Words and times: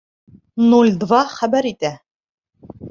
—Нуль 0.71 0.89
два 1.03 1.21
хәбәр 1.37 1.71
итә... 1.75 1.95